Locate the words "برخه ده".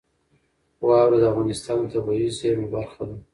2.75-3.17